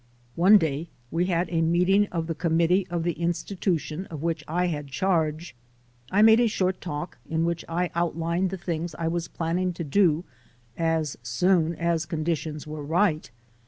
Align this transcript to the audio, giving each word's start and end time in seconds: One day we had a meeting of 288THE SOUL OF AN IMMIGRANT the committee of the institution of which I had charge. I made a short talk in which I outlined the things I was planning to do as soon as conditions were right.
One 0.35 0.57
day 0.57 0.89
we 1.11 1.27
had 1.27 1.47
a 1.51 1.61
meeting 1.61 2.05
of 2.05 2.07
288THE 2.07 2.09
SOUL 2.09 2.11
OF 2.11 2.15
AN 2.15 2.15
IMMIGRANT 2.15 2.27
the 2.27 2.41
committee 2.41 2.87
of 2.89 3.03
the 3.03 3.11
institution 3.23 4.05
of 4.07 4.23
which 4.23 4.43
I 4.47 4.65
had 4.65 4.87
charge. 4.87 5.55
I 6.09 6.21
made 6.23 6.39
a 6.39 6.47
short 6.47 6.81
talk 6.81 7.19
in 7.29 7.45
which 7.45 7.63
I 7.69 7.91
outlined 7.93 8.49
the 8.49 8.57
things 8.57 8.95
I 8.95 9.07
was 9.07 9.27
planning 9.27 9.73
to 9.73 9.83
do 9.83 10.23
as 10.75 11.19
soon 11.21 11.75
as 11.75 12.07
conditions 12.07 12.65
were 12.65 12.83
right. 12.83 13.29